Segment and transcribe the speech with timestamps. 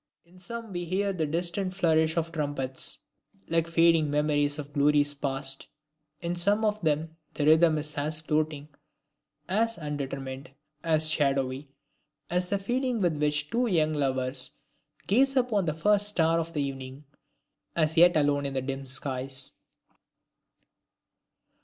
[0.25, 3.01] In some we hear the distant flourish of trumpets,
[3.49, 5.67] like fading memories of glories past,
[6.21, 8.69] in some of them, the rhythm is as floating,
[9.47, 10.49] as undetermined,
[10.83, 11.69] as shadowy,
[12.31, 14.53] as the feeling with which two young lovers
[15.05, 17.05] gaze upon the first star of evening,
[17.75, 19.53] as yet alone in the dim skies.